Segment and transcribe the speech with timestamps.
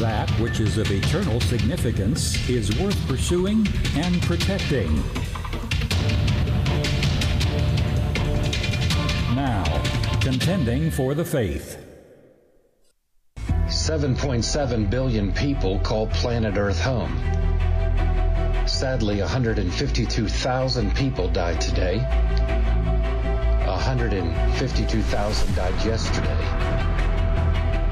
[0.00, 4.94] That which is of eternal significance is worth pursuing and protecting.
[9.34, 9.64] Now,
[10.20, 11.84] contending for the faith.
[13.66, 17.18] 7.7 billion people call planet Earth home.
[18.68, 21.98] Sadly, 152,000 people died today.
[23.66, 26.87] 152,000 died yesterday.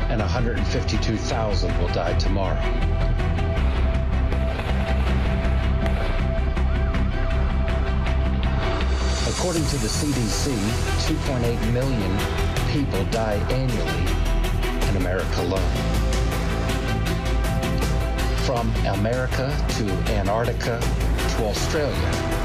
[0.09, 2.61] And 152,000 will die tomorrow.
[9.29, 10.55] According to the CDC,
[11.07, 12.19] 2.8 million
[12.73, 15.61] people die annually in America alone.
[18.45, 22.37] From America to Antarctica to Australia,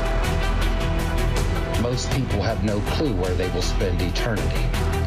[1.82, 5.01] most people have no clue where they will spend eternity.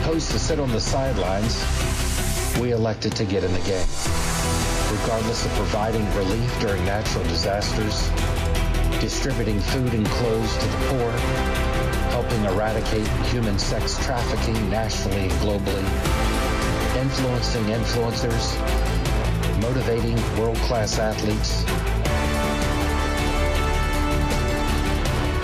[0.00, 1.62] Opposed to sit on the sidelines,
[2.58, 3.86] we elected to get in the game.
[4.90, 8.08] Regardless of providing relief during natural disasters,
[8.98, 11.10] distributing food and clothes to the poor,
[12.10, 15.84] helping eradicate human sex trafficking nationally and globally,
[16.98, 18.56] influencing influencers,
[19.60, 21.62] motivating world-class athletes,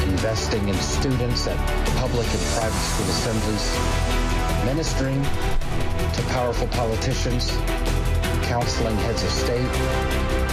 [0.08, 1.56] investing in students at
[1.98, 4.25] public and private school assemblies,
[4.66, 7.52] ministering to powerful politicians,
[8.42, 9.64] counseling heads of state,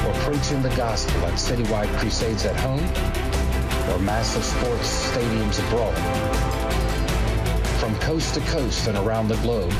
[0.05, 2.83] or preaching the gospel at citywide crusades at home
[3.89, 5.95] or massive sports stadiums abroad.
[7.79, 9.73] From coast to coast and around the globe,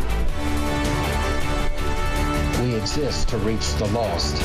[2.64, 4.42] we exist to reach the lost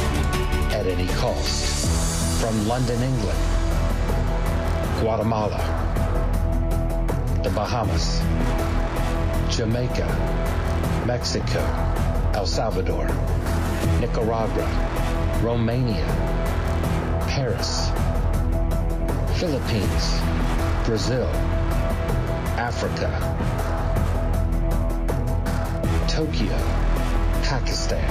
[0.76, 2.42] at any cost.
[2.42, 3.38] From London, England,
[5.00, 5.64] Guatemala,
[7.42, 8.20] the Bahamas,
[9.50, 10.06] Jamaica,
[11.06, 11.60] Mexico,
[12.34, 13.06] El Salvador,
[14.00, 14.68] Nicaragua,
[15.42, 16.06] Romania,
[17.28, 17.90] Paris,
[19.38, 20.20] Philippines,
[20.86, 21.26] Brazil,
[22.58, 23.10] Africa,
[26.08, 26.56] Tokyo,
[27.42, 28.08] Pakistan,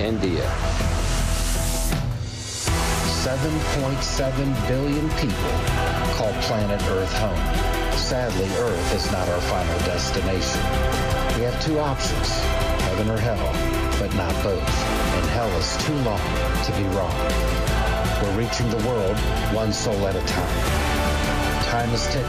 [0.00, 0.48] India.
[3.22, 5.52] 7.7 billion people
[6.16, 7.81] call planet Earth home.
[8.12, 10.60] Sadly, Earth is not our final destination.
[11.34, 12.28] We have two options,
[12.84, 13.40] heaven or hell,
[13.98, 14.60] but not both.
[14.60, 17.16] And hell is too long to be wrong.
[18.20, 19.16] We're reaching the world
[19.56, 20.60] one soul at a time.
[21.72, 22.28] Time is ticking.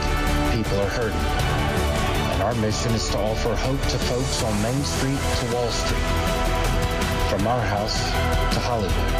[0.56, 1.26] People are hurting.
[2.32, 6.08] And our mission is to offer hope to folks on Main Street to Wall Street.
[7.28, 8.00] From our house
[8.54, 9.12] to Hollywood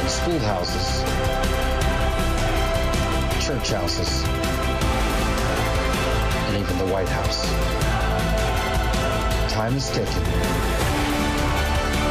[0.00, 1.65] and schoolhouses,
[3.46, 4.24] church houses,
[6.48, 7.46] and even the White House.
[9.52, 10.24] Time is ticking.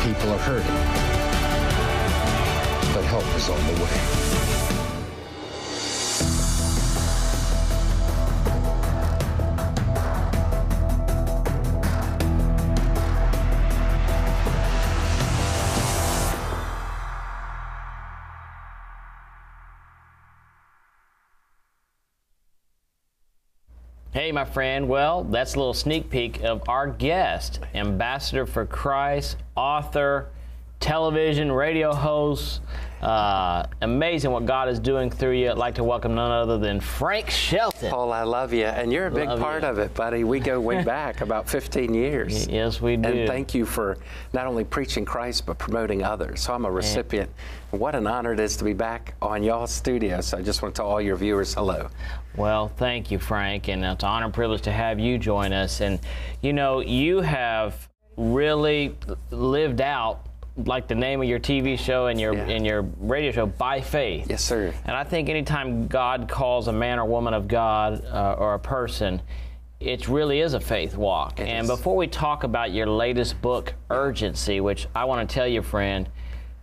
[0.01, 0.65] People are hurting.
[2.93, 4.24] But help is on the way.
[24.35, 24.89] My friend.
[24.89, 30.27] Well, that's a little sneak peek of our guest, ambassador for Christ, author,
[30.85, 32.61] television, radio host.
[33.01, 35.49] Uh, amazing what God is doing through you.
[35.49, 37.89] I'd like to welcome none other than Frank Shelton.
[37.89, 39.69] Paul, I love you, and you're a big Love part you.
[39.69, 40.23] of it, buddy.
[40.23, 42.47] We go way back about 15 years.
[42.47, 43.09] Yes, we do.
[43.09, 43.97] And thank you for
[44.31, 46.41] not only preaching Christ, but promoting others.
[46.41, 47.31] So I'm a recipient.
[47.71, 50.21] What an honor it is to be back on y'all's studio.
[50.21, 51.89] So I just want to tell all your viewers hello.
[52.37, 55.81] Well, thank you, Frank, and it's an honor and privilege to have you join us.
[55.81, 55.99] And
[56.43, 58.95] you know, you have really
[59.31, 60.27] lived out
[60.57, 62.47] like the name of your TV show and your Yeah.
[62.47, 64.27] and your radio show by faith.
[64.29, 64.73] Yes, sir.
[64.85, 68.59] And I think anytime God calls a man or woman of God uh, or a
[68.59, 69.21] person,
[69.81, 71.39] it really is a faith walk.
[71.39, 71.69] It and is.
[71.69, 76.07] before we talk about your latest book, Urgency, which I want to tell you, friend,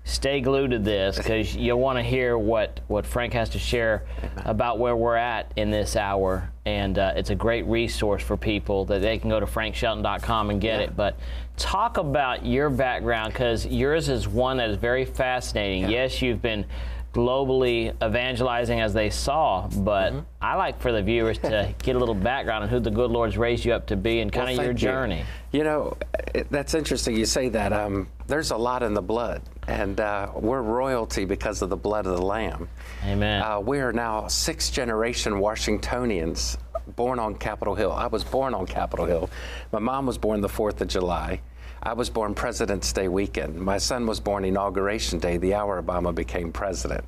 [0.05, 4.03] stay glued to this because you'll want to hear what, what Frank has to share
[4.45, 6.51] about where we're at in this hour.
[6.65, 10.61] And uh, it's a great resource for people that they can go to frankshelton.com and
[10.61, 10.87] get Yeah.
[10.87, 10.97] it.
[10.97, 11.17] But
[11.57, 15.83] talk about your background because yours is one that is very fascinating.
[15.83, 15.89] Yeah.
[16.03, 16.65] Yes, you've been
[17.13, 20.21] globally evangelizing as they saw, but Mm-hmm.
[20.41, 23.39] I like for the viewers to get a little background on who the good Lord's
[23.39, 24.89] raised you up to be and kind Well, of your thank you.
[24.89, 25.25] journey.
[25.53, 25.97] You know,
[26.35, 27.73] it, that's interesting you say that.
[27.73, 32.07] Um, there's a lot in the blood, and uh, we're royalty because of the blood
[32.07, 32.69] of the Lamb.
[33.05, 33.43] Amen.
[33.43, 36.57] Uh, we are now sixth generation Washingtonians
[36.97, 37.93] born on Capitol Hill.
[37.93, 39.31] I was born on Capitol Hill.
[39.71, 41.41] My mom was born the 4th of July.
[41.85, 43.57] I was born President's Day weekend.
[43.57, 47.05] My son was born Inauguration Day, the hour Obama became president.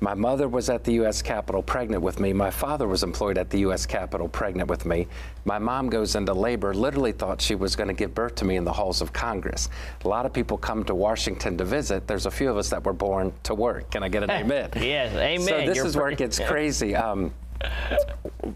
[0.00, 1.20] My mother was at the U.S.
[1.20, 2.32] Capitol pregnant with me.
[2.32, 3.84] My father was employed at the U.S.
[3.84, 5.06] Capitol pregnant with me.
[5.44, 8.56] My mom goes into labor, literally thought she was going to give birth to me
[8.56, 9.68] in the halls of Congress.
[10.04, 12.06] A lot of people come to Washington to visit.
[12.06, 13.90] There's a few of us that were born to work.
[13.90, 14.70] Can I get an amen?
[14.76, 15.46] yes, amen.
[15.46, 16.96] So this You're is where it gets crazy.
[16.96, 17.32] Um,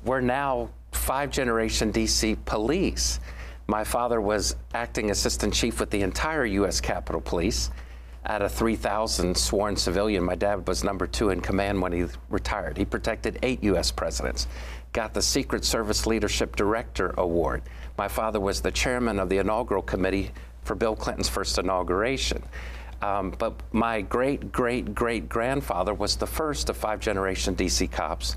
[0.05, 3.21] we're now five generation DC police.
[3.70, 6.81] My father was acting assistant chief with the entire U.S.
[6.81, 7.70] Capitol Police
[8.25, 10.25] out of 3,000 sworn civilian.
[10.25, 12.79] My dad was number two in command when he retired.
[12.79, 13.91] He protected eight U.S.
[13.91, 14.49] presidents,
[14.94, 17.61] got the Secret Service Leadership Director Award.
[17.99, 20.31] My father was the chairman of the inaugural committee
[20.62, 22.43] for Bill Clinton's first inauguration.
[23.03, 28.37] Um, but my great great great grandfather was the first of five generation DC cops.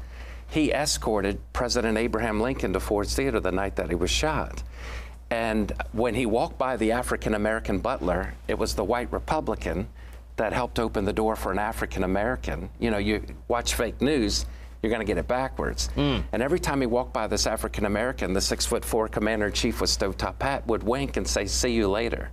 [0.50, 4.62] He escorted President Abraham Lincoln to Ford's Theater the night that he was shot.
[5.31, 9.88] And when he walked by the African American butler, it was the white Republican
[10.36, 12.69] that helped open the door for an African American.
[12.80, 14.45] You know, you watch fake news,
[14.81, 15.89] you're going to get it backwards.
[15.95, 16.24] Mm.
[16.33, 19.54] And every time he walked by this African American, the six foot four commander in
[19.54, 22.30] chief with stovetop hat would wink and say, See you later.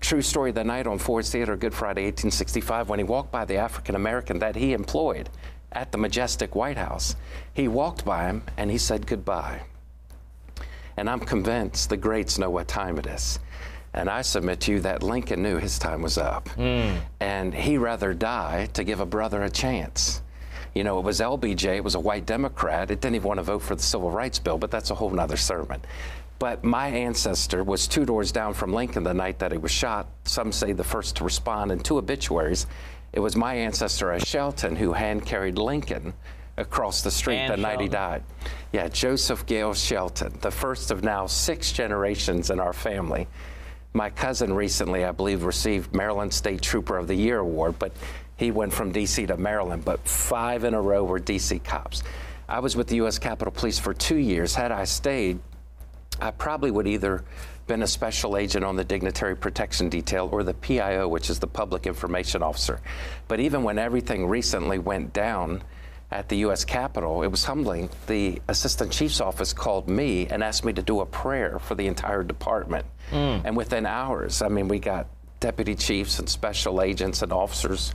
[0.00, 3.56] True story the night on Ford's Theater, Good Friday, 1865, when he walked by the
[3.56, 5.30] African American that he employed
[5.72, 7.16] at the majestic White House,
[7.54, 9.62] he walked by him and he said goodbye.
[10.98, 13.38] And I'm convinced the greats know what time it is.
[13.94, 16.48] And I submit to you that Lincoln knew his time was up.
[16.50, 16.98] Mm.
[17.20, 20.22] And he rather die to give a brother a chance.
[20.74, 22.90] You know, it was LBJ, it was a white Democrat.
[22.90, 25.10] It didn't even want to vote for the Civil Rights Bill, but that's a whole
[25.10, 25.80] nother sermon.
[26.40, 30.08] But my ancestor was two doors down from Lincoln the night that he was shot.
[30.24, 32.66] Some say the first to respond in two obituaries.
[33.12, 36.12] It was my ancestor at Shelton who hand carried Lincoln
[36.58, 38.22] across the street Ann the night he died.
[38.72, 43.26] Yeah, Joseph Gale Shelton, the first of now six generations in our family.
[43.94, 47.92] My cousin recently, I believe, received Maryland State Trooper of the Year award, but
[48.36, 49.26] he went from D.C.
[49.26, 51.58] to Maryland, but five in a row were D.C.
[51.60, 52.02] cops.
[52.48, 53.18] I was with the U.S.
[53.18, 54.54] Capitol Police for two years.
[54.54, 55.38] Had I stayed,
[56.20, 57.24] I probably would either
[57.66, 61.46] been a special agent on the Dignitary Protection Detail or the PIO, which is the
[61.46, 62.80] Public Information Officer.
[63.28, 65.62] But even when everything recently went down,
[66.10, 66.64] at the U.S.
[66.64, 67.90] Capitol, it was humbling.
[68.06, 71.86] The assistant chief's office called me and asked me to do a prayer for the
[71.86, 72.86] entire department.
[73.10, 73.42] Mm.
[73.44, 75.06] And within hours, I mean, we got
[75.40, 77.94] deputy chiefs and special agents and officers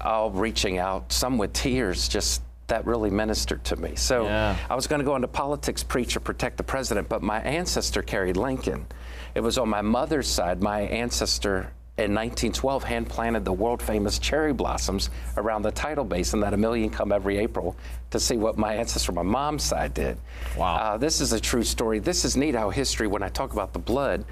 [0.00, 3.94] all reaching out, some with tears, just that really ministered to me.
[3.96, 4.56] So yeah.
[4.68, 8.02] I was going to go into politics, preach, or protect the president, but my ancestor
[8.02, 8.86] carried Lincoln.
[9.34, 10.62] It was on my mother's side.
[10.62, 16.40] My ancestor in 1912 hand planted the world famous cherry blossoms around the tidal basin
[16.40, 17.76] that a million come every April
[18.10, 20.16] to see what my ancestor, my mom's side, did.
[20.56, 20.76] Wow.
[20.76, 21.98] Uh, this is a true story.
[21.98, 24.24] This is neat how history, when I talk about the blood,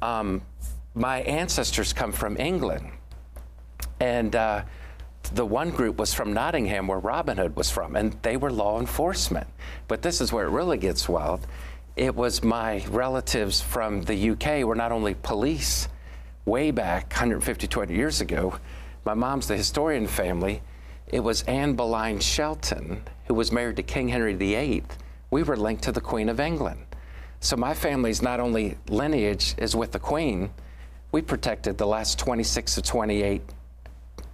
[0.00, 0.40] um,
[0.94, 2.90] my ancestors come from England.
[4.00, 4.64] And uh,
[5.34, 8.80] the one group was from Nottingham, where Robin Hood was from, and they were law
[8.80, 9.46] enforcement.
[9.88, 11.46] But this is where it really gets wild.
[11.96, 15.88] It was my relatives from the UK were not only police,
[16.44, 18.58] way back 150, 200 years ago,
[19.04, 20.62] my mom's the historian family.
[21.06, 24.84] It was Anne Boleyn Shelton, who was married to King Henry VIII.
[25.30, 26.84] We were linked to the Queen of England.
[27.40, 30.50] So my family's not only lineage is with the Queen,
[31.10, 33.42] we protected the last 26 to 28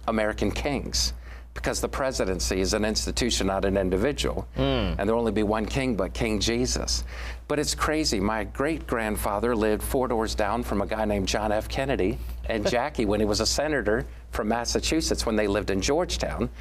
[0.07, 1.13] American kings
[1.53, 4.47] because the presidency is an institution, not an individual.
[4.55, 4.95] Mm.
[4.97, 7.03] And there'll only be one king, but King Jesus.
[7.49, 8.19] But it's crazy.
[8.19, 11.67] My great grandfather lived four doors down from a guy named John F.
[11.67, 16.51] Kennedy and Jackie when he was a senator from Massachusetts when they lived in Georgetown.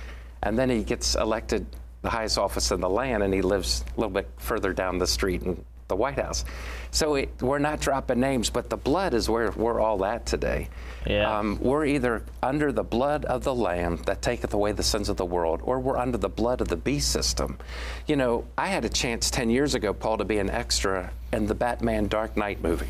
[0.42, 1.66] And then he gets elected
[2.00, 5.06] the highest office in the land and he lives a little bit further down the
[5.06, 6.44] street in the White House.
[6.90, 10.68] So it, we're not dropping names, but the blood is where we're all at today.
[11.06, 11.38] Yeah.
[11.38, 15.16] Um, we're either under the blood of the Lamb that taketh away the sins of
[15.16, 17.58] the world, or we're under the blood of the beast system.
[18.06, 21.46] You know, I had a chance 10 years ago, Paul, to be an extra in
[21.46, 22.88] the Batman Dark Knight movie.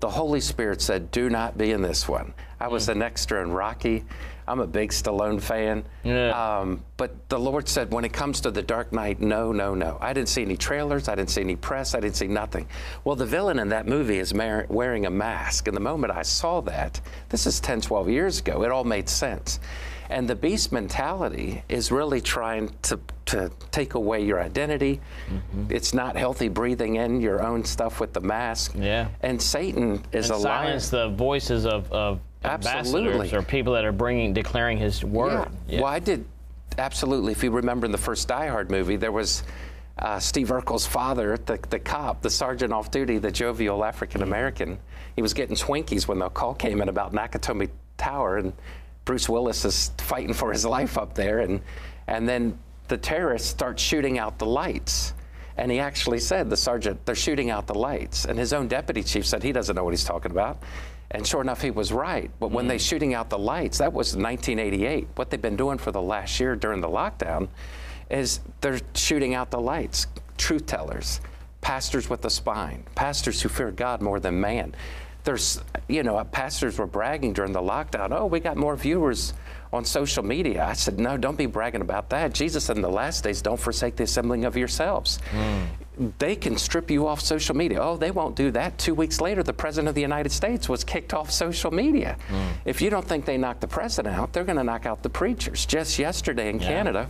[0.00, 2.34] The Holy Spirit said, Do not be in this one.
[2.60, 2.92] I was mm.
[2.92, 4.04] an extra in Rocky.
[4.48, 5.84] I'm a big Stallone fan.
[6.04, 6.30] Yeah.
[6.30, 9.98] Um, but the Lord said, when it comes to the Dark Knight, no, no, no.
[10.00, 11.08] I didn't see any trailers.
[11.08, 11.94] I didn't see any press.
[11.94, 12.68] I didn't see nothing.
[13.04, 15.66] Well, the villain in that movie is mar- wearing a mask.
[15.66, 19.08] And the moment I saw that, this is 10, 12 years ago, it all made
[19.08, 19.58] sense.
[20.08, 25.00] And the beast mentality is really trying to, to take away your identity.
[25.28, 25.74] Mm-hmm.
[25.74, 28.74] It's not healthy breathing in your own stuff with the mask.
[28.76, 29.08] Yeah.
[29.22, 33.12] And Satan is and a silence the voices of, of Absolutely.
[33.12, 35.48] ambassadors or people that are bringing, declaring His word.
[35.66, 35.74] Yeah.
[35.74, 35.80] yeah.
[35.80, 36.24] Well, I did
[36.78, 37.32] absolutely.
[37.32, 39.42] If you remember in the first Die Hard movie, there was
[39.98, 44.78] uh, Steve Urkel's father, the, the cop, the sergeant off duty, the jovial African American,
[45.14, 48.52] he was getting Twinkies when the call came in about Nakatomi Tower, and
[49.06, 51.60] Bruce Willis is fighting for his life up there, and
[52.06, 55.14] and then the terrorists start shooting out the lights.
[55.58, 58.26] And he actually said, the sergeant, they're shooting out the lights.
[58.26, 60.62] And his own deputy chief said he doesn't know what he's talking about.
[61.10, 62.30] And sure enough, he was right.
[62.40, 62.88] But when they're mm.
[62.88, 65.08] shooting out the lights, that was 1988.
[65.14, 67.48] What they've been doing for the last year during the lockdown
[68.10, 70.06] is they're shooting out the lights.
[70.36, 71.20] Truth tellers,
[71.60, 74.74] pastors with a spine, pastors who fear God more than man.
[75.24, 79.32] There's, you know, pastors were bragging during the lockdown, oh, we got more viewers
[79.72, 80.64] on social media.
[80.64, 82.32] I said, no, don't be bragging about that.
[82.32, 85.18] Jesus said in the last days, don't forsake the assembling of yourselves.
[85.32, 85.66] Mm.
[86.18, 87.80] They can strip you off social media.
[87.80, 88.76] Oh, they won't do that.
[88.78, 92.16] Two weeks later, the President of the United States was kicked off social media.
[92.28, 92.48] Hmm.
[92.64, 95.10] If you don't think they knocked the President out, they're going to knock out the
[95.10, 95.64] preachers.
[95.64, 97.08] Just yesterday in Canada,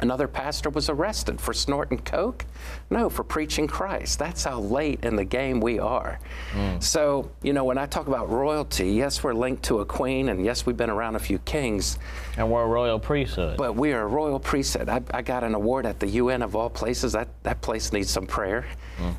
[0.00, 2.44] Another pastor was arrested for snorting coke?
[2.88, 4.18] No, for preaching Christ.
[4.18, 6.20] That's how late in the game we are.
[6.52, 6.78] Hmm.
[6.78, 10.44] So, you know, when I talk about royalty, yes, we're linked to a queen, and
[10.44, 11.98] yes, we've been around a few kings,
[12.36, 13.56] And we're a royal priesthood.
[13.56, 14.88] but we are a royal priesthood.
[14.88, 17.12] I, I got an award at the UN of all places.
[17.12, 18.66] That, that place needs some prayer.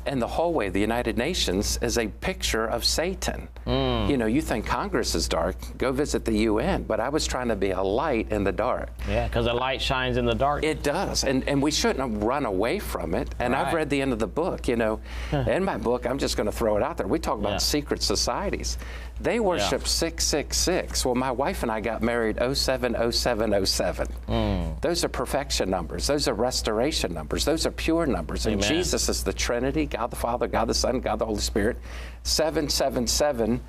[0.06, 3.48] And the hallway of the United Nations is a picture of Satan.
[3.66, 6.82] You know, you think Congress is dark, go visit the UN.
[6.82, 8.90] But I was trying to be a light in the dark.
[9.08, 10.64] yeah, because the light shines in the dark.
[10.64, 13.34] It does, and and we shouldn't run away from it.
[13.38, 14.66] And I've read the end of the book.
[14.68, 15.00] You know,
[15.32, 17.06] in my book, I'm just going to throw it out there.
[17.06, 17.58] We talk about Yeah.
[17.58, 18.76] secret societies.
[19.20, 21.04] They worship 666.
[21.04, 24.06] Well, my wife and I got married 070707.
[24.28, 24.69] Mm.
[24.80, 26.06] Those are perfection numbers.
[26.06, 27.44] Those are restoration numbers.
[27.44, 28.46] Those are pure numbers.
[28.46, 31.76] And Jesus is the Trinity God the Father, God the Son, God the Holy Spirit.
[32.22, 33.60] 777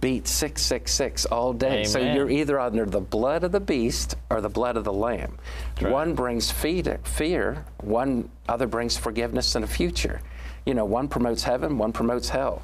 [0.00, 1.84] beats 666 all day.
[1.84, 5.38] So you're either under the blood of the beast or the blood of the lamb.
[5.80, 10.20] One brings fear, one other brings forgiveness and a future.
[10.66, 12.62] You know, one promotes heaven, one promotes hell.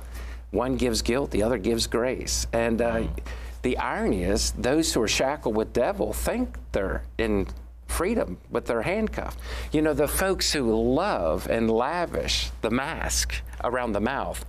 [0.51, 2.47] One gives guilt, the other gives grace.
[2.53, 3.05] And uh,
[3.63, 7.47] the irony is, those who are shackled with devil think they're in
[7.95, 9.39] freedom, but they're handcuffed.
[9.73, 14.45] You know, the folks who love and lavish the mask around the mouth,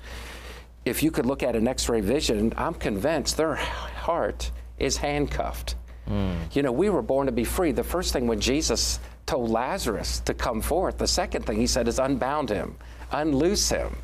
[0.84, 5.76] if you could look at an x ray vision, I'm convinced their heart is handcuffed.
[6.08, 6.34] Hmm.
[6.52, 7.72] You know, we were born to be free.
[7.72, 11.88] The first thing when Jesus told Lazarus to come forth, the second thing he said
[11.88, 12.76] is unbound him,
[13.12, 13.96] unloose him.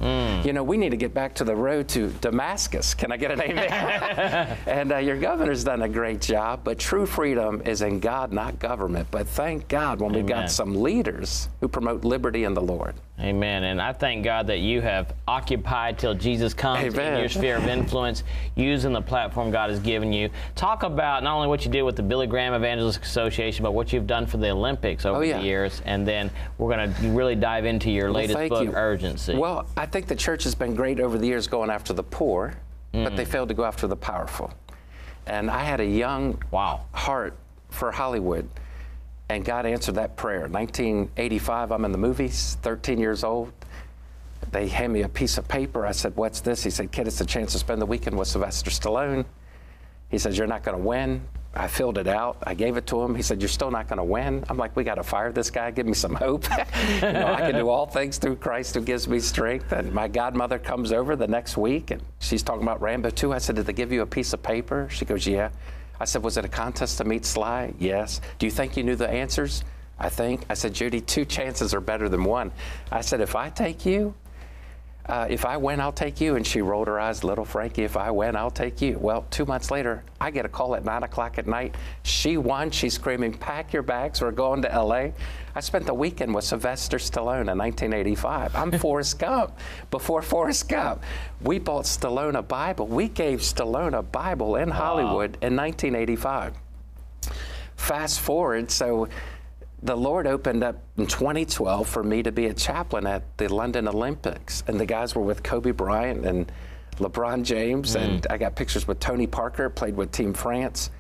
[0.44, 2.94] You know, we need to get back to the road to Damascus.
[2.94, 4.58] Can I get an amen?
[4.66, 8.58] and uh, your governor's done a great job, but true freedom is in God, not
[8.60, 9.08] government.
[9.12, 12.96] But thank God when we've got some leaders who promote liberty in the Lord.
[13.22, 13.64] Amen.
[13.66, 17.68] And I thank God that you have occupied till Jesus comes in your sphere of
[17.68, 18.24] influence,
[18.56, 20.30] using the platform God has given you.
[20.56, 23.94] Talk about not only what you did with the Billy Graham Evangelistic Association, but what
[23.94, 25.38] you've done for the Olympics over Oh, yeah.
[25.38, 25.84] the years.
[25.86, 28.74] And then we're going to really dive into your Well, latest thank book, you.
[28.74, 29.36] Urgency.
[29.36, 32.56] Well, I think the church has been great over the years going after the poor,
[32.92, 33.16] but Mm.
[33.18, 34.52] they failed to go after the powerful.
[35.28, 36.82] And I had a young Wow.
[36.94, 37.38] heart
[37.70, 38.50] for Hollywood,
[39.36, 40.48] and God answered that prayer.
[40.48, 43.52] 1985, I'm in the movies, 13 years old.
[44.52, 45.86] They hand me a piece of paper.
[45.86, 46.64] I said, What's this?
[46.64, 49.26] He said, Kid, it's a chance to spend the weekend with Sylvester Stallone.
[50.10, 51.22] He says, You're not going to win.
[51.54, 52.38] I filled it out.
[52.44, 53.14] I gave it to him.
[53.14, 54.44] He said, You're still not going to win.
[54.50, 55.72] I'm like, We got to fire this guy.
[55.72, 56.46] Give me some hope.
[56.96, 59.72] you know, I can do all things through Christ who gives me strength.
[59.72, 63.34] And my godmother comes over the next week and she's talking about Rambo 2.
[63.34, 64.88] I said, Did they give you a piece of paper?
[64.90, 65.52] She goes, Yeah.
[66.02, 67.74] I said, Was it a contest to meet Sly?
[67.78, 68.22] Yes.
[68.40, 69.64] Do you think you knew the answers?
[70.00, 70.46] I think.
[70.50, 72.52] I said, Judy, two chances are better than one.
[72.92, 74.16] I said, If I take you,
[75.06, 76.36] uh, if I win, I'll take you.
[76.36, 78.98] And she rolled her eyes, little Frankie, if I win, I'll take you.
[79.00, 81.76] Well, two months later, I get a call at nine o'clock at night.
[82.04, 82.72] She won.
[82.72, 85.10] She's screaming, pack your bags, we're going to LA.
[85.54, 88.56] I spent the weekend with Sylvester Stallone in 1985.
[88.56, 89.58] I'm Forrest Gump.
[89.90, 91.04] Before Forrest Gump,
[91.42, 92.88] we bought Stallone a Bible.
[92.88, 96.54] We gave Stallone a Bible in Hollywood in 1985
[97.82, 99.10] fast forward, so
[99.84, 103.88] the Lord opened up in 2012 for me to be a chaplain at the London
[103.88, 106.52] Olympics, and the guys were with Kobe Bryant and
[106.98, 110.92] LeBron James, and I got pictures with Tony Parker, played with Team France.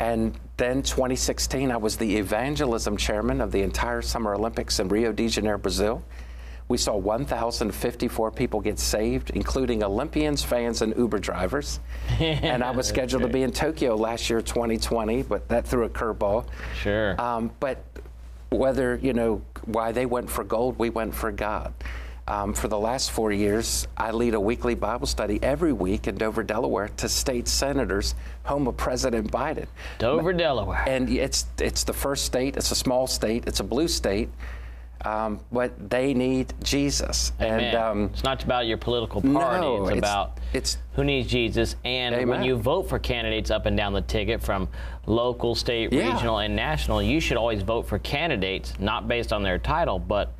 [0.00, 5.12] And then 2016, I was the evangelism chairman of the entire Summer Olympics in Rio
[5.12, 6.02] de Janeiro, Brazil.
[6.68, 11.78] We saw 1,054 people get saved, including Olympians, fans, and Uber drivers.
[12.18, 15.88] and I was scheduled to be in Tokyo last year, 2020, but that threw a
[15.88, 16.46] curveball.
[16.82, 17.18] Sure.
[17.20, 17.84] Um, but
[18.56, 21.72] whether, you know, why they went for gold, we went for God.
[22.28, 26.16] Um, for the last four years, I lead a weekly Bible study every week in
[26.16, 29.66] Dover, Delaware, to state senators, home of President Biden.
[29.98, 30.84] Dover, Delaware.
[30.88, 32.56] And it's it's the first state.
[32.56, 33.44] It's a small state.
[33.46, 34.28] It's a blue state.
[35.04, 37.32] Um, but they need Jesus.
[37.40, 37.60] Amen.
[37.60, 39.60] And um, it's not about your political party.
[39.60, 41.76] No, it's, it's- about it's- who needs Jesus.
[41.84, 44.68] And when you vote for candidates up and down the ticket from
[45.06, 46.12] local, state, Yeah.
[46.12, 50.32] regional, and national, you should always vote for candidates not based on their title, but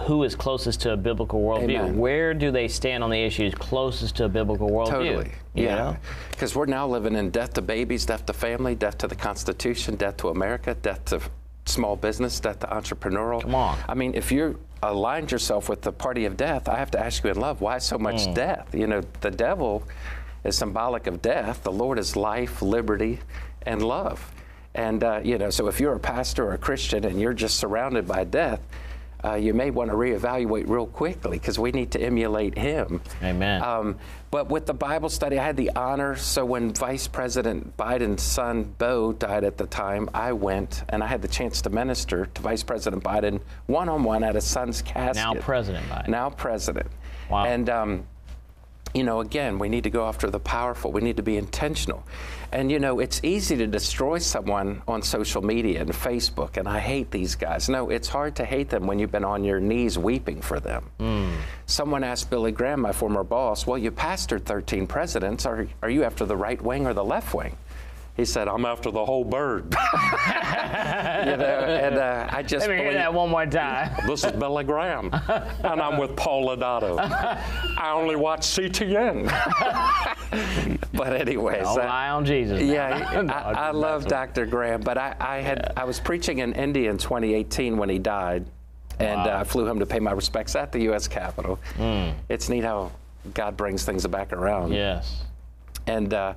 [0.00, 1.78] who is closest to a biblical worldview.
[1.78, 1.96] Amen.
[1.96, 4.90] Where do they stand on the issues closest to a biblical worldview?
[4.90, 5.32] Totally.
[5.54, 5.96] You Yeah.
[6.32, 9.94] Because we're now living in death to babies, death to family, death to the Constitution,
[9.94, 11.20] death to America, death to
[11.66, 13.42] small business, death to entrepreneurial.
[13.42, 13.78] Come on.
[13.88, 17.24] I mean, if you're aligned yourself with the party of death, I have to ask
[17.24, 18.74] you in love, why so much death?
[18.74, 19.82] You know, the devil
[20.44, 21.62] is symbolic of death.
[21.62, 23.20] The Lord is life, liberty,
[23.62, 24.32] and love.
[24.74, 27.56] And, uh, you know, so if you're a pastor or a Christian and you're just
[27.56, 28.60] surrounded by death,
[29.24, 33.00] uh, you may want to reevaluate real quickly because we need to emulate him.
[33.22, 33.62] Amen.
[33.62, 33.98] Um,
[34.30, 36.16] but with the Bible study, I had the honor.
[36.16, 41.06] So when Vice President Biden's son, Bo, died at the time, I went and I
[41.06, 44.82] had the chance to minister to Vice President Biden one on one at his son's
[44.82, 45.16] casket.
[45.16, 46.08] Now President Biden.
[46.08, 46.88] Now President.
[47.30, 47.44] Wow.
[47.44, 48.06] And, um,
[48.96, 50.90] you know, again, we need to go after the powerful.
[50.90, 52.02] We need to be intentional.
[52.50, 56.78] And, you know, it's easy to destroy someone on social media and Facebook, and I
[56.78, 57.68] hate these guys.
[57.68, 60.90] No, it's hard to hate them when you've been on your knees weeping for them.
[60.98, 61.34] Hmm.
[61.66, 65.44] Someone asked Billy Graham, my former boss, well, you pastored 13 presidents.
[65.44, 67.56] Are, are you after the right wing or the left wing?
[68.16, 69.64] He said, I'm after the whole bird.
[71.26, 73.92] you know, and uh, I just Let me hear that one more time.
[74.06, 76.98] this is Billy Graham, and I'm with Paul Lodato.
[76.98, 79.26] I only watch CTN.
[80.94, 82.62] but anyways, All uh, eye on Jesus.
[82.62, 84.06] yeah, No, I, I love.
[84.06, 84.46] Dr.
[84.46, 88.46] Graham, but I, I had I was preaching in India in 2018 when he died,
[88.98, 91.06] and uh, I flew home to pay my respects at the U.S.
[91.08, 91.56] Capitol.
[91.76, 92.10] Hmm.
[92.28, 92.92] It's neat how
[93.34, 94.72] God brings things back around.
[94.72, 95.22] Yes.
[95.86, 96.34] And uh,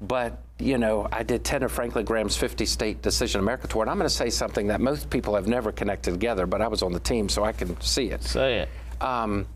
[0.00, 3.90] but you know, I did 10 of Franklin Graham's 50 state Decision America tour, and
[3.90, 6.82] I'm going to say something that most people have never connected together, but I was
[6.82, 8.22] on the team, so I can see it.
[8.22, 8.68] Say it.
[9.02, 9.46] Um,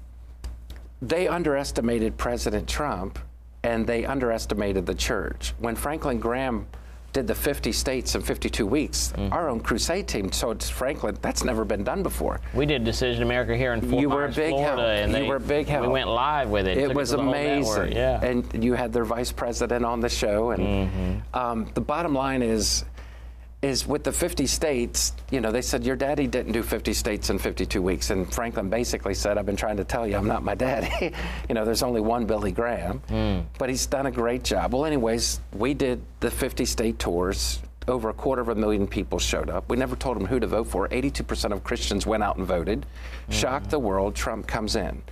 [1.02, 3.18] they underestimated President Trump,
[3.62, 5.52] and they underestimated the church.
[5.58, 6.66] When Franklin Graham
[7.14, 9.32] did the 50 states in 52 weeks, Mm.
[9.32, 12.40] our own crusade team told Franklin that's never been done before.
[12.52, 15.04] We did Decision America here in Fort You were a Myers, big Florida, help.
[15.04, 15.86] and You they, were a big help.
[15.86, 16.76] We went live with it.
[16.76, 17.92] It Took was whole amazing.
[17.92, 18.20] Yeah.
[18.24, 20.50] And you had their vice president on the show.
[20.50, 21.38] And Mm-hmm.
[21.38, 22.84] um, the bottom line is,
[23.64, 27.30] is with the 50 states, you know, they said your daddy didn't do 50 states
[27.30, 28.10] in 52 weeks.
[28.10, 31.12] And Franklin basically said, I've been trying to tell you, I'm not my daddy.
[31.48, 33.44] you know, there's only one Billy Graham, Mm.
[33.58, 34.74] but he's done a great job.
[34.74, 37.60] Well, anyways, we did the 50 state tours.
[37.88, 39.68] Over a quarter of a million people showed up.
[39.68, 40.88] We never told them who to vote for.
[40.88, 42.86] 82% of Christians went out and voted.
[43.28, 44.14] Shocked the world.
[44.14, 45.02] Trump comes in.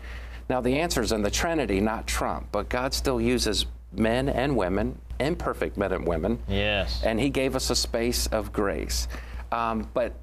[0.48, 4.56] Now, the answer is in the Trinity, not Trump, but God still uses men and
[4.56, 6.38] women, imperfect men and women.
[6.48, 7.02] Yes.
[7.04, 9.08] And He gave us a space of grace.
[9.50, 10.14] Um, but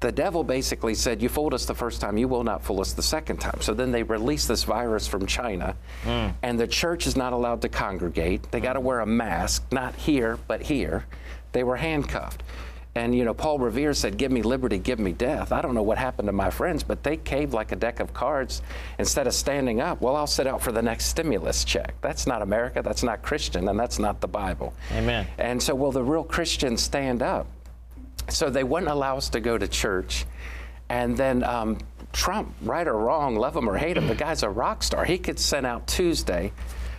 [0.00, 2.92] the devil basically said, You fooled us the first time, you will not fool us
[2.92, 3.60] the second time.
[3.60, 7.68] So then they released this virus from China, and the church is not allowed to
[7.68, 8.50] congregate.
[8.50, 11.06] They got to wear a mask, not here, but here.
[11.52, 12.42] They were handcuffed.
[12.96, 15.52] And, you know, Paul Revere said, Give me liberty, give me death.
[15.52, 18.14] I don't know what happened to my friends, but they caved like a deck of
[18.14, 18.62] cards
[18.98, 20.00] instead of standing up.
[20.00, 21.94] Well, I'll sit out for the next stimulus check.
[22.00, 24.72] That's not America, that's not Christian, and that's not the Bible.
[24.92, 25.26] Amen.
[25.36, 27.46] And so, will the real Christians stand up?
[28.30, 30.24] So they wouldn't allow us to go to church.
[30.88, 31.76] And then um,
[32.14, 35.04] Trump, right or wrong, love him or hate him, the guy's a rock star.
[35.04, 36.52] He could send out Tuesday,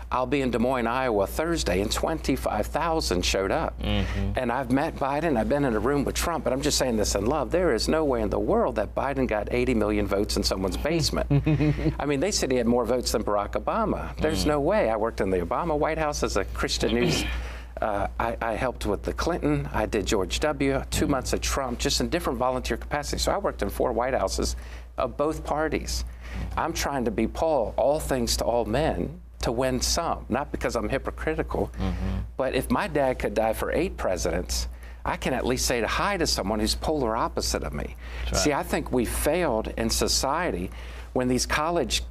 [0.09, 3.81] I'll be in Des Moines, Iowa Thursday, and 25,000 showed up.
[3.81, 4.31] Mm-hmm.
[4.37, 6.95] And I've met Biden, I've been in a room with Trump, but I'm just saying
[6.95, 7.51] this in love.
[7.51, 10.77] There is no way in the world that Biden got 80 million votes in someone's
[10.77, 11.27] basement.
[11.99, 14.15] I mean, they said he had more votes than Barack Obama.
[14.17, 14.47] There's mm.
[14.47, 14.89] no way.
[14.89, 17.23] I worked in the Obama White House as a Christian news.
[17.79, 19.69] Uh, I, I helped with the Clinton.
[19.71, 20.81] I did George W.
[20.89, 21.09] Two mm.
[21.09, 23.21] months of Trump, just in different volunteer capacities.
[23.21, 24.55] So I worked in four White Houses
[24.97, 26.03] of both parties.
[26.03, 26.57] Mm.
[26.57, 30.25] I'm trying to be Paul, all things to all men, to win some.
[30.29, 31.71] Not because I'm hypocritical,
[32.37, 34.67] but if my dad could die for eight presidents,
[35.05, 37.95] I can at least say to hi to someone who's polar opposite of me.
[38.33, 40.69] See, I think we failed in society
[41.13, 42.03] when these college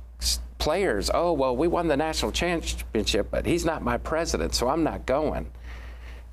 [0.58, 4.82] players, oh, well, we won the national championship, but he's not my president, so I'm
[4.82, 5.50] not going.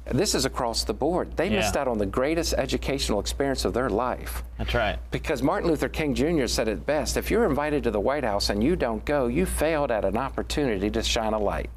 [0.06, 1.36] This is across the board.
[1.38, 4.44] They missed out on the greatest educational experience of their life.
[4.58, 5.00] That's right.
[5.12, 6.48] Because Martin Luther King Jr.
[6.48, 9.46] said it best if you're invited to the White House and you don't go, you
[9.46, 11.70] failed at an opportunity to shine a light.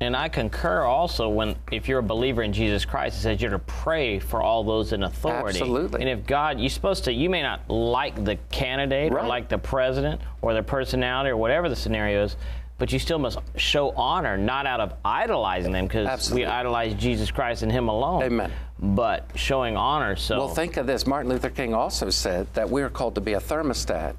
[0.00, 3.50] And I concur also when, if you're a believer in Jesus Christ, it says you're
[3.50, 5.58] to pray for all those in authority.
[5.58, 6.00] Absolutely.
[6.00, 9.58] And if God, you're supposed to, you may not like the candidate or like the
[9.58, 12.36] president or their personality or whatever the scenario is,
[12.78, 17.30] but you still must show honor, not out of idolizing them, because we idolize Jesus
[17.30, 18.22] Christ and Him alone.
[18.22, 18.52] Amen.
[18.80, 20.14] but showing honor.
[20.16, 21.06] So Well, think of this.
[21.06, 24.14] Martin Luther King also said that we are called to be a thermostat,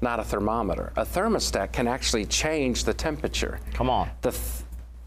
[0.00, 0.92] not a thermometer.
[0.96, 3.60] A thermostat can actually change the temperature.
[3.72, 4.10] come on.
[4.22, 4.42] The, th-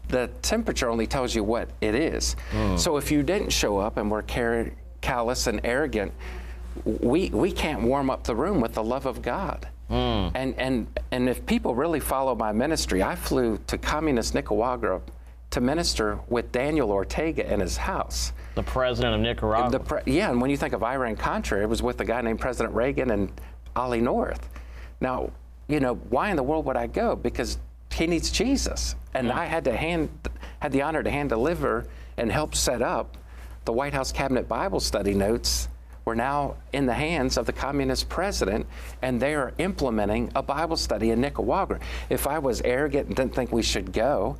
[0.08, 2.34] the temperature only tells you what it is.
[2.52, 2.76] Hmm.
[2.78, 4.70] So if you didn't show up and were car-
[5.02, 6.12] callous and arrogant,
[6.84, 9.68] we, we can't warm up the room with the love of God.
[9.90, 10.32] Mm.
[10.34, 15.00] And, and, and if people really follow my ministry, I flew to communist Nicaragua
[15.50, 18.32] to minister with Daniel Ortega in his house.
[18.56, 19.78] The president of Nicaragua.
[19.78, 22.40] Pre- yeah, and when you think of Iran Contra, it was with a guy named
[22.40, 23.32] President Reagan and
[23.76, 24.48] Ollie North.
[25.00, 25.30] Now,
[25.68, 27.16] you know, why in the world would I go?
[27.16, 27.58] Because
[27.92, 29.32] he needs Jesus, and mm.
[29.32, 30.10] I had to hand
[30.60, 33.16] had the honor to hand deliver and help set up
[33.64, 35.68] the White House Cabinet Bible Study notes.
[36.06, 38.68] Were now in the hands of the communist president,
[39.02, 41.80] and they are implementing a Bible study in Nicaragua.
[42.10, 44.36] If I was arrogant and didn't think we should go,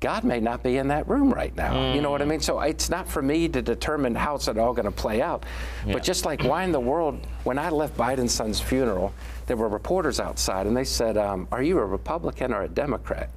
[0.00, 1.92] God may not be in that room right now.
[1.94, 2.40] You know what I mean?
[2.40, 5.44] So it's not for me to determine how it's all going to play out.
[5.86, 9.12] But just like why in the world, when I left Biden's son's funeral,
[9.46, 13.30] there were reporters outside and they said, um, Are you a Republican or a Democrat?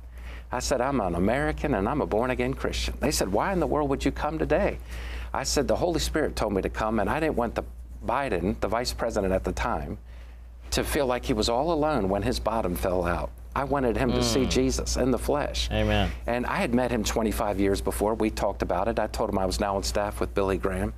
[0.52, 2.96] I said, I'm an American and I'm a born again Christian.
[3.00, 4.80] They said, Why in the world would you come today?
[5.34, 7.64] I said, The Holy Spirit told me to come, and I didn't want the
[8.06, 9.98] Biden, the vice president at the time,
[10.72, 13.32] to feel like he was all alone when his bottom fell out.
[13.56, 14.50] I wanted him to see hmm.
[14.50, 15.70] Jesus in the flesh.
[15.72, 16.12] Amen.
[16.28, 18.14] And I had met him 25 years before.
[18.14, 19.00] We talked about it.
[19.00, 20.94] I told him I was now on staff with Billy Graham.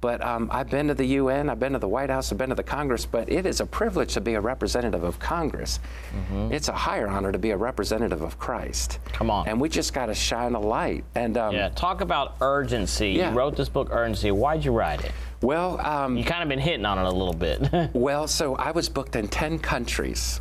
[0.00, 2.50] But um, I've been to the UN, I've been to the White House, I've been
[2.50, 5.80] to the Congress, but it is a privilege to be a representative of Congress.
[6.50, 9.00] It's a higher honor to be a representative of Christ.
[9.12, 9.48] Come on.
[9.48, 11.04] And we just got to shine a light.
[11.16, 13.10] And um, yeah, talk about urgency.
[13.10, 13.30] Yeah.
[13.32, 14.30] You wrote this book, Urgency.
[14.30, 15.12] Why'd you write it?
[15.40, 17.90] well, um, You kind of been hitting on it a little bit.
[17.92, 20.40] Well, so I was booked in 10 countries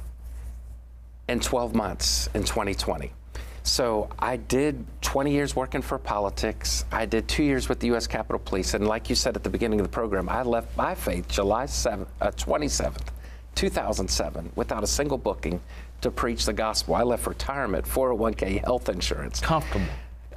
[1.29, 3.11] in 12 months in 2020.
[3.67, 6.85] So I did 20 years working for politics.
[6.91, 8.07] I did two years with the U.S.
[8.07, 8.73] Capitol Police.
[8.73, 11.65] And like you said at the beginning of the program, I left my faith July
[11.65, 13.07] 7th, uh, 27th,
[13.55, 15.59] 2007, without a single booking
[15.99, 16.95] to preach the gospel.
[16.95, 19.41] I left retirement, 401k health insurance.
[19.41, 19.85] Comfortable.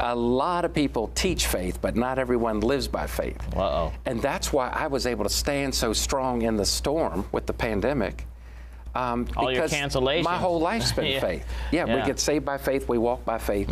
[0.01, 3.41] A lot of people teach faith, but not everyone lives by faith.
[3.55, 3.93] Uh-oh.
[4.07, 7.53] And that's why I was able to stand so strong in the storm with the
[7.53, 8.27] pandemic.
[8.95, 10.25] Um, All your because cancellations.
[10.25, 11.21] My whole life's been Yeah.
[11.21, 11.47] faith.
[11.71, 13.69] Yeah, we get saved by faith, we walk by faith.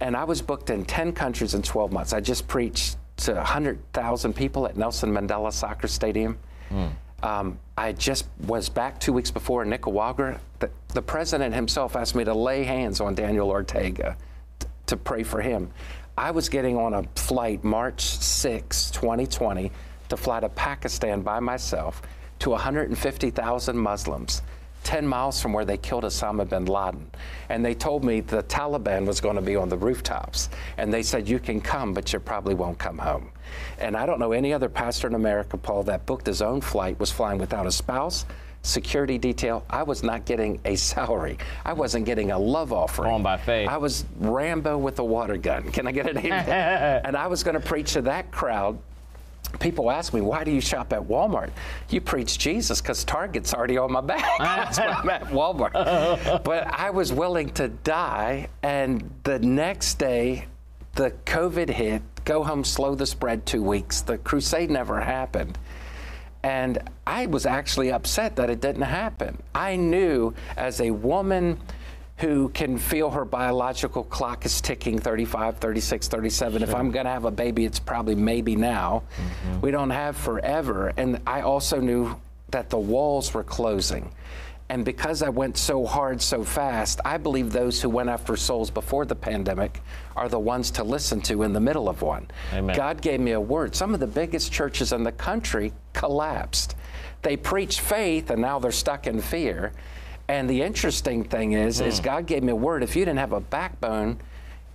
[0.00, 2.12] And I was booked in 10 countries in 12 months.
[2.12, 6.38] I just preached to 100,000 people at Nelson Mandela Soccer Stadium.
[7.22, 10.38] Um, I just was back two weeks before in Nicaragua.
[10.60, 14.16] The, the president himself asked me to lay hands on Daniel Ortega
[14.60, 15.68] t- to pray for him.
[16.16, 19.72] I was getting on a flight March 6, 2020,
[20.10, 22.02] to fly to Pakistan by myself
[22.40, 24.42] to 150,000 Muslims.
[24.84, 27.10] 10 miles from where they killed Osama bin Laden.
[27.48, 30.48] And they told me the Taliban was going to be on the rooftops.
[30.78, 33.30] And they said, You can come, but you probably won't come home.
[33.78, 36.98] And I don't know any other pastor in America, Paul, that booked his own flight,
[36.98, 38.24] was flying without a spouse,
[38.62, 39.64] security detail.
[39.68, 41.38] I was not getting a salary.
[41.64, 43.10] I wasn't getting a love offering.
[43.10, 43.68] Going by faith.
[43.68, 45.70] I was Rambo with a water gun.
[45.70, 46.48] Can I get an amen?
[47.04, 48.78] and I was going to preach to that crowd
[49.60, 51.50] people ask me, why do you shop at Walmart?
[51.88, 54.24] You preach Jesus because Target's already on my back.
[54.38, 56.42] That's why I'm at Walmart.
[56.44, 60.46] but I was willing to die, and the next day,
[60.94, 64.00] the COVID hit, go home, slow the spread two weeks.
[64.02, 65.58] The crusade never happened.
[66.42, 69.42] And I was actually upset that it didn't happen.
[69.54, 71.60] I knew as a woman
[72.18, 76.62] who can feel her biological clock is ticking 35, 36, 37.
[76.62, 79.04] If I'm going to have a baby, it's probably maybe now.
[79.16, 79.60] Mm-hmm.
[79.60, 80.92] We don't have forever.
[80.96, 84.10] And I also knew that the walls were closing.
[84.70, 88.70] And because I went so hard so fast, I believe those who went after souls
[88.70, 89.80] before the pandemic
[90.14, 92.26] are the ones to listen to in the middle of one.
[92.52, 92.76] Amen.
[92.76, 93.74] God gave me a word.
[93.74, 96.74] Some of the biggest churches in the country collapsed.
[97.22, 99.72] They preached faith and now they're stuck in fear.
[100.28, 102.04] And the interesting thing is, is hmm.
[102.04, 102.82] God gave me a word.
[102.82, 104.18] If you didn't have a backbone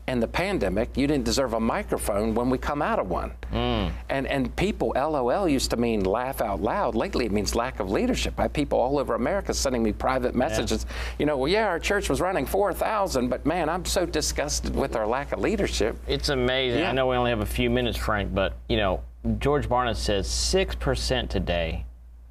[0.07, 3.31] in the pandemic, you didn't deserve a microphone when we come out of one.
[3.51, 3.87] Hmm.
[4.09, 6.95] And and people, LOL used to mean laugh out loud.
[6.95, 8.33] Lately, it means lack of leadership.
[8.37, 10.85] I have people all over America sending me private messages.
[11.19, 14.95] You know, well, yeah, our church was running 4,000, but man, I'm so disgusted with
[14.95, 15.97] our lack of leadership.
[16.07, 16.79] It's amazing.
[16.79, 16.89] Yeah.
[16.89, 19.03] I know we only have a few minutes, Frank, but you know,
[19.37, 21.85] George Barna says six percent today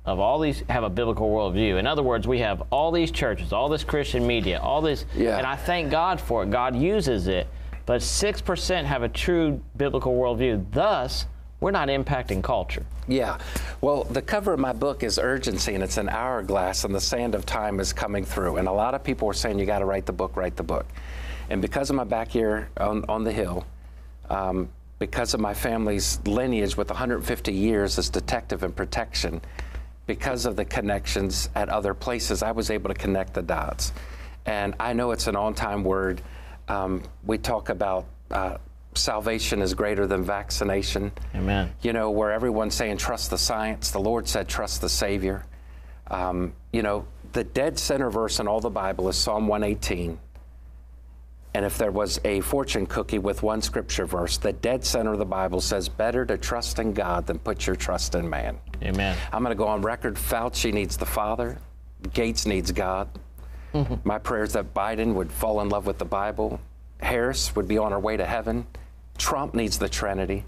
[0.04, 1.78] of all these have a biblical worldview.
[1.78, 5.38] In other words, we have all these churches, all this Christian media, all this, Yeah.
[5.38, 6.50] and I thank God for it.
[6.50, 7.46] God uses it,
[7.86, 10.64] but six percent have a true biblical worldview.
[10.72, 11.26] Thus,
[11.60, 12.84] we're not impacting culture.
[13.06, 13.38] Yeah.
[13.80, 17.36] Well, the cover of my book is Urgency, and it's an hourglass, and the sand
[17.36, 18.56] of time is coming through.
[18.56, 20.64] And a lot of people were saying, You got to write the book, write the
[20.64, 20.86] book.
[21.50, 23.64] And because of my back here on, on the hill,
[24.30, 29.40] um, because of my family's lineage with 150 years as detective and protection,
[30.06, 33.92] because of the connections at other places, I was able to connect the dots.
[34.46, 36.20] And I know it's an on time word.
[36.68, 38.56] Um, we talk about uh,
[38.94, 41.12] salvation is greater than vaccination.
[41.34, 41.72] Amen.
[41.82, 45.44] You know, where everyone's saying trust the science, the Lord said trust the Savior.
[46.08, 50.18] Um, you know, the dead center verse in all the Bible is Psalm 118.
[51.54, 55.18] And if there was a fortune cookie with one scripture verse, the dead center of
[55.18, 58.58] the Bible says, Better to trust in God than put your trust in man.
[58.82, 59.16] Amen.
[59.32, 60.14] I'm going to go on record.
[60.14, 61.58] Fauci needs the Father,
[62.12, 63.08] Gates needs God.
[63.74, 63.94] Mm-hmm.
[64.04, 66.60] My prayer is that Biden would fall in love with the Bible,
[67.00, 68.66] Harris would be on her way to heaven,
[69.18, 70.44] Trump needs the Trinity.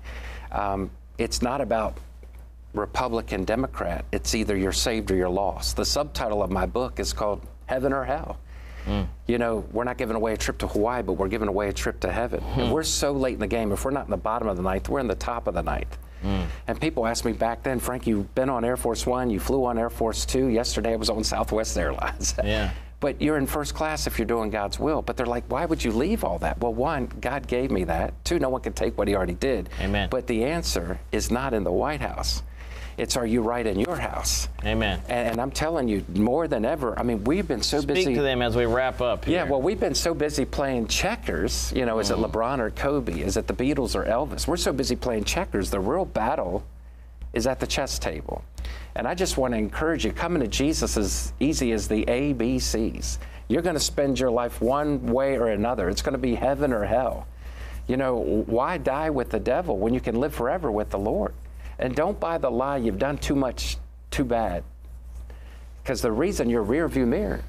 [0.52, 1.98] Um, it's not about
[2.74, 4.04] Republican, Democrat.
[4.12, 5.76] It's either you're saved or you're lost.
[5.76, 8.38] The subtitle of my book is called Heaven or Hell.
[8.87, 9.07] Mm.
[9.27, 11.73] You know, we're not giving away a trip to Hawaii, but we're giving away a
[11.73, 12.40] trip to heaven.
[12.40, 12.59] Mm.
[12.59, 13.73] And we're so late in the game.
[13.73, 15.62] If we're not in the bottom of the ninth, we're in the top of the
[15.62, 15.97] ninth.
[16.23, 16.47] Mm.
[16.68, 19.64] And people ask me back then, Frank, you've been on Air Force One, you flew
[19.66, 20.47] on Air Force Two.
[20.49, 22.35] Yesterday I was on Southwest Airlines.
[22.44, 22.70] Yeah.
[23.01, 25.03] but you're in first class if you're doing God's will.
[25.03, 26.59] But they're like, why would you leave all that?
[26.61, 28.14] Well, one, God gave me that.
[28.25, 29.68] Two, no one can take what He already did.
[29.81, 30.09] Amen.
[30.11, 32.42] But the answer is not in the White House.
[32.96, 34.48] It's are you right in your house?
[34.64, 35.00] Amen.
[35.09, 38.02] And, and I'm telling you, more than ever, I mean, we've been so Speak busy.
[38.02, 39.24] Speak to them as we wrap up.
[39.24, 39.38] Here.
[39.38, 41.72] Yeah, well, we've been so busy playing checkers.
[41.74, 42.24] You know, is mm.
[42.24, 43.20] it LeBron or Kobe?
[43.20, 44.46] Is it the Beatles or Elvis?
[44.46, 45.70] We're so busy playing checkers.
[45.70, 46.64] The real battle
[47.33, 48.44] is at the chess table.
[48.94, 53.18] And I just want to encourage you coming to Jesus is easy as the ABCs.
[53.48, 55.88] You're going to spend your life one way or another.
[55.88, 57.26] It's going to be heaven or hell.
[57.87, 61.35] You know, why die with the devil when you can live forever with the Lord?
[61.78, 63.76] And don't buy the lie you've done too much,
[64.10, 64.64] too bad.
[65.82, 67.42] Because the reason your rear view mirror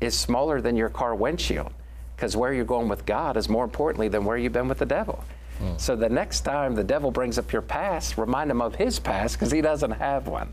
[0.00, 1.72] is smaller than your car windshield,
[2.16, 4.86] because where you're going with God is more importantly than where you've been with the
[4.86, 5.24] devil.
[5.60, 5.80] Mm.
[5.80, 9.36] So the next time the devil brings up your past, remind him of his past
[9.36, 10.52] because he doesn't have one.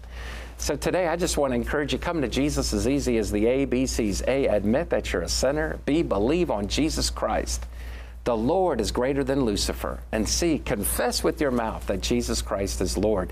[0.58, 3.46] So today I just want to encourage you come to Jesus as easy as the
[3.46, 4.28] ABCs.
[4.28, 5.80] A, admit that you're a sinner.
[5.86, 7.66] B, believe on Jesus Christ.
[8.26, 10.00] The Lord is greater than Lucifer.
[10.12, 13.32] And C, confess with your mouth that Jesus Christ is Lord.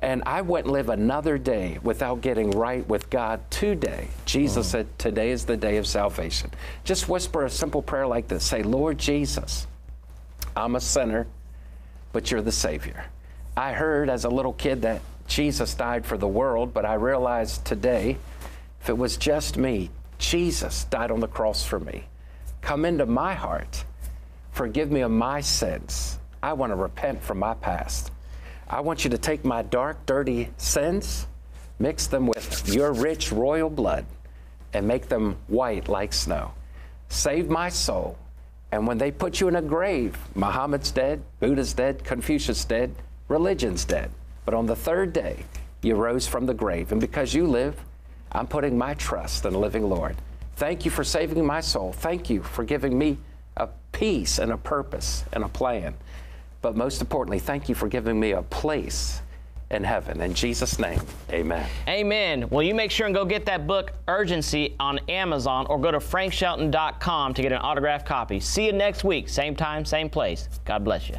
[0.00, 4.08] And I wouldn't live another day without getting right with God today.
[4.26, 4.70] Jesus mm.
[4.70, 6.50] said, Today is the day of salvation.
[6.84, 9.66] Just whisper a simple prayer like this Say, Lord Jesus,
[10.56, 11.26] I'm a sinner,
[12.12, 13.06] but you're the Savior.
[13.56, 17.64] I heard as a little kid that Jesus died for the world, but I realized
[17.64, 18.16] today,
[18.80, 22.04] if it was just me, Jesus died on the cross for me.
[22.60, 23.84] Come into my heart
[24.58, 26.18] Forgive me of my sins.
[26.42, 28.10] I want to repent from my past.
[28.68, 31.28] I want you to take my dark, dirty sins,
[31.78, 34.04] mix them with your rich royal blood,
[34.72, 36.50] and make them white like snow.
[37.08, 38.18] Save my soul.
[38.72, 42.92] And when they put you in a grave, Muhammad's dead, Buddha's dead, Confucius dead,
[43.28, 44.10] religion's dead.
[44.44, 45.44] But on the third day,
[45.82, 46.90] you rose from the grave.
[46.90, 47.76] And because you live,
[48.32, 50.16] I'm putting my trust in the living Lord.
[50.56, 51.92] Thank you for saving my soul.
[51.92, 53.18] Thank you for giving me
[53.58, 55.94] a peace and a purpose and a plan.
[56.62, 59.20] But most importantly, thank you for giving me a place
[59.70, 60.20] in heaven.
[60.20, 61.68] In Jesus' name, amen.
[61.86, 62.48] Amen.
[62.48, 65.98] Well, you make sure and go get that book, Urgency, on Amazon or go to
[65.98, 68.40] frankshelton.com to get an autographed copy.
[68.40, 70.48] See you next week, same time, same place.
[70.64, 71.16] God bless you.